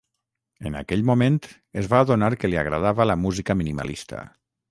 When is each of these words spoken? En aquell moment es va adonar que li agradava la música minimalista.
En 0.69 0.77
aquell 0.79 1.03
moment 1.09 1.35
es 1.83 1.91
va 1.91 2.01
adonar 2.07 2.31
que 2.45 2.51
li 2.51 2.59
agradava 2.63 3.09
la 3.13 3.19
música 3.27 3.59
minimalista. 3.63 4.27